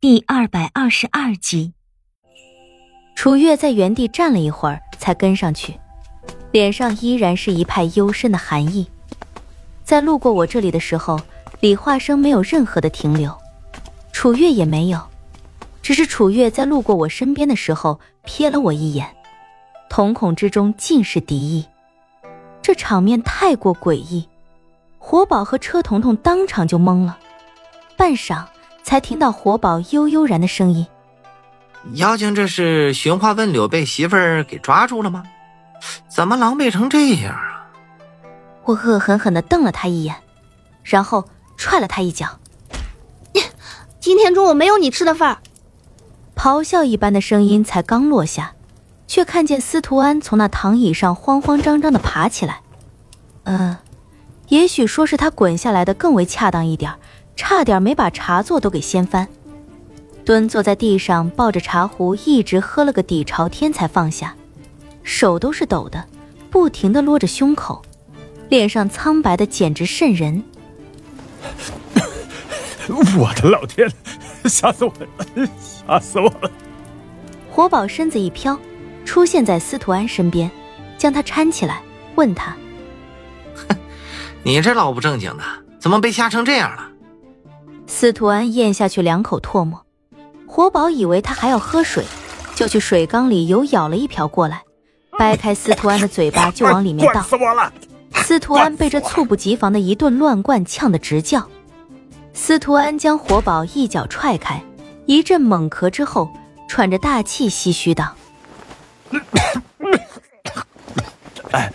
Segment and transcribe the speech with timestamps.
[0.00, 1.72] 第二百二十二集，
[3.16, 5.76] 楚月在原地站了一会儿，才跟上去，
[6.52, 8.88] 脸上依然是一派幽深的寒意。
[9.82, 11.18] 在路过我这里的时候，
[11.58, 13.36] 李化生没有任何的停留，
[14.12, 15.00] 楚月也没有，
[15.82, 19.16] 只是楚月在路过我身边的时候瞥了我一眼，
[19.90, 21.66] 瞳孔之中尽是敌意。
[22.62, 24.28] 这场面太过诡异，
[24.98, 27.18] 活宝和车彤彤当场就懵了，
[27.96, 28.44] 半晌。
[28.88, 30.86] 才听到活宝悠悠然的声音
[31.92, 35.24] ：“妖精，这是寻花问柳被媳妇儿给抓住了吗？
[36.08, 37.68] 怎么狼狈成这样啊？”
[38.64, 40.16] 我恶狠狠的瞪了他一眼，
[40.82, 42.38] 然后踹了他一脚
[44.00, 45.36] ：“今天中午没有你吃的份儿！”
[46.34, 48.54] 咆哮一般的声音才刚落下，
[49.06, 52.62] 却看见司徒安从那躺椅上慌慌张张的爬起来。
[53.44, 53.76] 嗯，
[54.48, 56.94] 也许说是他滚下来的更为恰当一点。
[57.38, 59.28] 差点没把茶座都给掀翻，
[60.24, 64.34] 蹲坐在地上，抱着茶壶，一直喝了个底朝天才放下，
[65.04, 66.04] 手都是抖的，
[66.50, 67.80] 不停的撸着胸口，
[68.48, 70.42] 脸上苍白的简直瘆人。
[73.16, 73.88] 我的老天，
[74.44, 76.50] 吓死我了，吓死我了！
[77.52, 78.58] 活宝身子一飘，
[79.04, 80.50] 出现在司徒安身边，
[80.98, 81.80] 将他搀起来，
[82.16, 82.56] 问他
[83.54, 83.76] ：“哼，
[84.42, 85.44] 你这老不正经的，
[85.78, 86.90] 怎么被吓成这样了？”
[87.88, 89.84] 司徒安咽下去两口唾沫，
[90.46, 92.04] 活宝以为他还要喝水，
[92.54, 94.62] 就去水缸里又舀了一瓢过来，
[95.18, 97.22] 掰开司徒安的嘴巴就往里面倒。
[97.22, 97.72] 死我了！
[98.14, 101.48] 司徒安被这猝不及防的一顿乱灌呛得直叫。
[102.34, 104.62] 司徒安将活宝一脚踹开，
[105.06, 106.30] 一阵猛咳之后，
[106.68, 108.14] 喘着大气唏嘘道
[111.50, 111.72] ：“哎，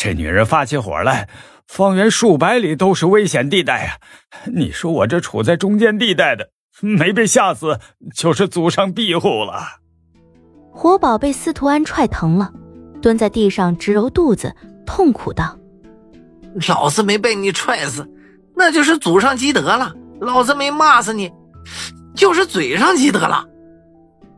[0.00, 1.28] 这女人发起火来。”
[1.68, 3.98] 方圆数百里都是危险地带呀！
[4.46, 6.48] 你说我这处在中间地带的，
[6.80, 7.78] 没被吓死
[8.14, 9.60] 就是祖上庇护了。
[10.72, 12.50] 活宝被司徒安踹疼了，
[13.02, 14.56] 蹲在地上直揉肚子，
[14.86, 15.58] 痛苦道
[16.68, 18.08] ：“老子没被你踹死，
[18.56, 19.92] 那就是祖上积德了；
[20.22, 21.30] 老子没骂死你，
[22.14, 23.44] 就是嘴上积德了。”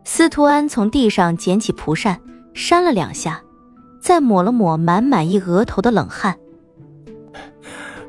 [0.04, 2.20] 司徒安从地上捡起蒲扇，
[2.54, 3.40] 扇了两下，
[4.00, 6.36] 再抹了抹满满一额头的冷汗。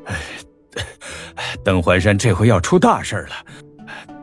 [1.64, 3.34] 邓环山这回要出大事了，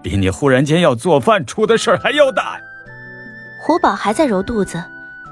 [0.02, 2.59] 比你忽然间要做饭出的事还要大。
[3.66, 4.84] 胡宝还在揉肚子，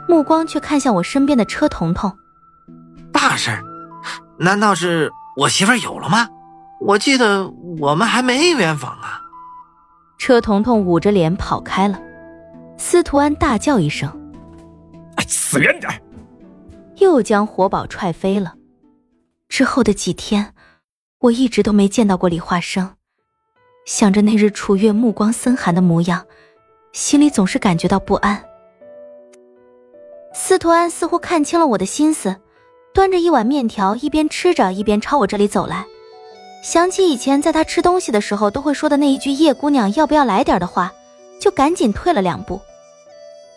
[0.08, 2.16] 目光却看向我身边的车彤彤。
[3.12, 3.52] 大事？
[4.40, 6.28] 难道是我媳妇有了吗？
[6.80, 9.20] 我记得我们还没圆房啊。
[10.20, 12.00] 车彤彤捂着脸跑开了。
[12.78, 14.08] 司徒安大叫一声
[15.28, 15.92] ：“死远点！”
[17.00, 18.56] 又将活宝踹飞了。
[19.50, 20.54] 之后的几天。
[21.22, 22.94] 我一直都没见到过李化生，
[23.88, 26.28] 想着那日楚月目光森寒的模样，
[26.94, 28.46] 心里总是感觉到不安。
[30.32, 32.36] 司徒安似乎看清了我的心思，
[32.94, 35.88] 端着一碗面条，一边吃着一边朝我这里走来。
[36.64, 40.94] 想起以前在他吃东西的时候都会说的那一句“叶姑娘要不要来点”的话，
[41.42, 42.62] 就赶紧退了两步。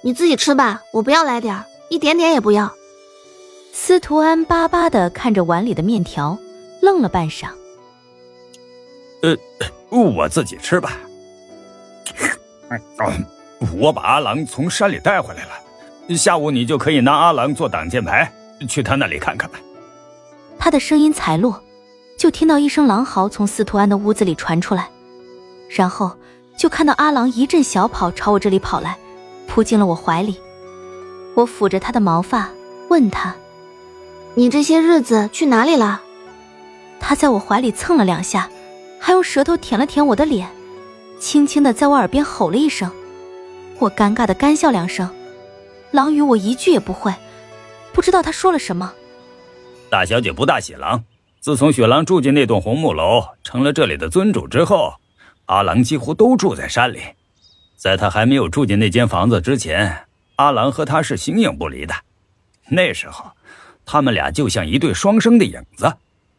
[0.01, 2.73] 你自己吃吧，我不要来点一点点也不要。
[3.73, 6.39] 司徒安巴巴的看着碗里的面条。
[6.83, 7.51] 愣了半晌，
[9.21, 9.37] 呃，
[9.91, 10.97] 我自己吃吧。
[13.77, 18.33] 我把阿郎从山里带回来了，下午你就可以拿阿郎做挡箭牌，
[18.67, 19.61] 去他那里看看吧。
[20.59, 21.63] 他的声音才落，
[22.19, 24.89] 就听到一声狼嚎从司徒安的屋子里传出来，
[25.69, 26.17] 然后
[26.57, 28.97] 就看到阿郎一阵小跑朝我这里跑来，
[29.47, 30.41] 扑进了我怀里。
[31.37, 32.49] 我抚着他的毛发，
[32.89, 33.35] 问他
[34.35, 36.03] ：“你这些日子去哪里了？”
[37.01, 38.51] 他在我怀里蹭了两下，
[39.01, 40.49] 还用舌头舔了舔我的脸，
[41.19, 42.91] 轻轻的在我耳边吼了一声。
[43.79, 45.09] 我尴尬的干笑两声，
[45.91, 47.15] 狼语我一句也不会，
[47.93, 48.93] 不知道他说了什么。
[49.89, 51.03] 大小姐不大喜狼，
[51.41, 54.95] 自从雪狼住进那栋红木楼，成了这里的尊主之后，
[55.47, 57.01] 阿郎几乎都住在山里。
[57.77, 60.05] 在他还没有住进那间房子之前，
[60.37, 61.95] 阿郎和他是形影不离的。
[62.69, 63.31] 那时候，
[63.93, 65.93] 他们俩就像一对双生的影子。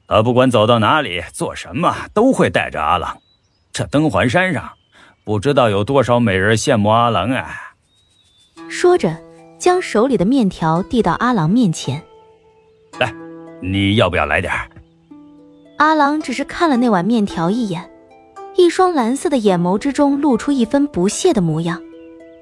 [0.08, 3.18] 他不管走到哪里做什么，都会带着阿郎。
[3.74, 4.72] 这登环山上，
[5.26, 7.74] 不知道有多少美人羡慕阿郎啊！
[8.70, 9.18] 说着，
[9.60, 12.02] 将手里的面条递到阿郎面前。
[13.00, 13.14] 来，
[13.62, 14.54] 你要不要来点
[15.78, 17.92] 阿郎只是看了那碗面条一眼，
[18.56, 21.82] 一双蓝色的眼眸之中露出一分不屑的模样，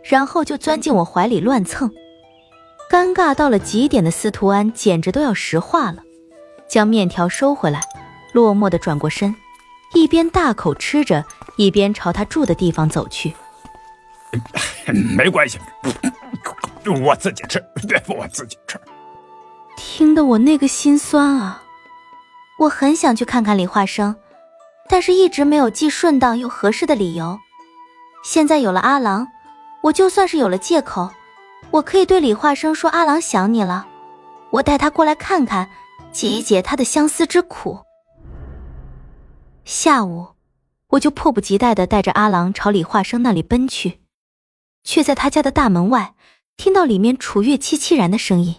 [0.04, 1.92] 然后就钻进我怀里乱蹭。
[2.90, 6.04] 尴尬到了极点的司徒安简直都要石化了。
[6.68, 7.82] 将面条收回来，
[8.34, 9.36] 落寞的转过身，
[9.94, 11.26] 一边大口吃着，
[11.56, 13.34] 一边朝他住的地方走去。
[15.18, 15.60] 没关系，
[17.04, 17.64] 我自己吃，
[18.08, 18.80] 我自己吃。
[19.76, 21.64] 听得我那个心酸啊！
[22.60, 24.16] 我很想去看看李化生，
[24.88, 27.40] 但是一直没有既顺当又合适的理由。
[28.24, 29.28] 现在有了阿郎，
[29.84, 31.10] 我就算是有了借口，
[31.72, 33.88] 我可以对李化生说：“阿郎想你了，
[34.52, 35.70] 我带他过来看看，
[36.12, 37.80] 解一解他的相思之苦。”
[39.66, 40.30] 下午，
[40.90, 44.00] 我就迫不及待的带着阿郎朝李化生那里奔去，
[44.84, 46.16] 却在他家的大门外
[46.58, 48.56] 听到里面楚月凄凄然的声音：“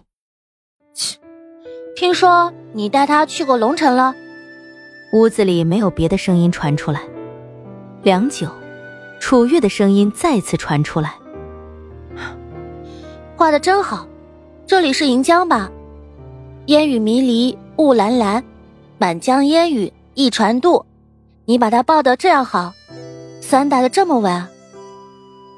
[0.95, 1.19] 切，
[1.97, 4.15] 听说你带他去过龙城了。”
[5.13, 7.03] 屋子里没有别的声音传出来，
[8.05, 8.49] 良久。
[9.19, 11.15] 楚月的声音再次传出来
[13.41, 14.07] ：“画的真好，
[14.67, 15.73] 这里是银江吧？
[16.67, 18.45] 烟雨迷离雾蓝蓝，
[18.99, 20.85] 满江烟雨一船渡。
[21.47, 22.75] 你把它抱得这样好，
[23.41, 24.47] 伞打得这么稳。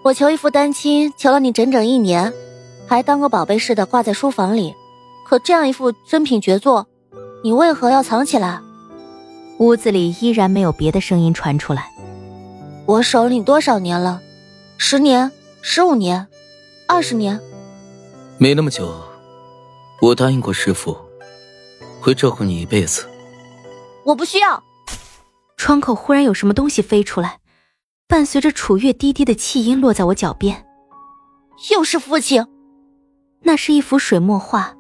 [0.05, 2.33] 我求一副丹青，求了你整整一年，
[2.87, 4.73] 还当个宝贝似的挂在书房里。
[5.27, 6.87] 可这样一副珍品绝作，
[7.43, 8.61] 你为何要藏起来？”
[9.59, 11.91] 屋子里依然没有别的声音传出来。
[12.87, 14.21] 我守你多少年了？
[14.79, 15.33] 十年、
[15.63, 16.29] 十五年、
[16.87, 17.41] 二十年？
[18.43, 18.93] 没那么久。
[20.01, 20.99] 我答应过师傅，
[22.01, 23.09] 会照顾你一辈子。
[24.05, 24.61] 我不需要。
[25.57, 27.39] 窗口忽然有什么东西飞出来，
[28.09, 30.67] 伴随着楚月低低的气音落在我脚边。
[31.71, 32.45] 又是父亲。
[33.45, 34.75] 那是一幅水墨画，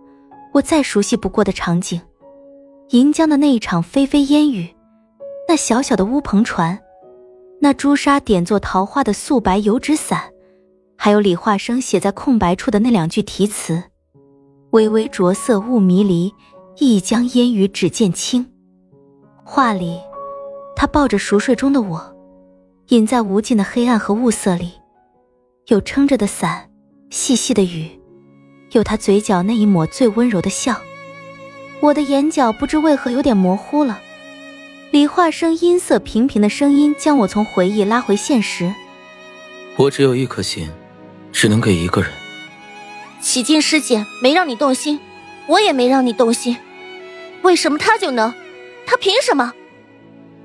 [0.54, 2.02] 我再熟悉不过的场景。
[2.88, 4.74] 银江的那一场霏霏烟雨，
[5.46, 6.76] 那小小的乌篷船。
[7.60, 10.31] 那朱砂点作桃花的素白油纸伞，
[10.96, 13.82] 还有李化生写在空白处的那两句题词
[14.70, 16.32] ：“微微着色雾迷离，
[16.78, 18.46] 一江烟雨只见青。”
[19.44, 19.98] 画里，
[20.76, 22.16] 他抱着熟睡中的我，
[22.88, 24.72] 隐在无尽的黑暗和雾色里，
[25.66, 26.70] 有撑着的伞，
[27.10, 27.90] 细细的雨，
[28.70, 30.80] 有他嘴角那一抹最温柔的笑。
[31.80, 34.00] 我的眼角不知为何有点模糊了。
[34.92, 38.72] 李化生音色平平的声音将我从回忆拉回现实。
[39.76, 40.68] 我只有一颗心，
[41.32, 42.10] 只能给一个人。
[43.20, 45.00] 启静师姐没让你动心，
[45.46, 46.56] 我也没让你动心，
[47.42, 48.32] 为什么他就能？
[48.86, 49.52] 他凭什么？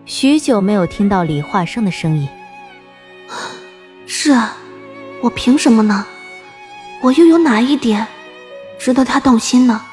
[0.06, 2.28] 许久没有听到李化生的声音。
[4.08, 4.58] 是啊，
[5.22, 6.06] 我凭什么呢？
[7.02, 8.08] 我又有哪一点
[8.80, 9.86] 值得他动心呢？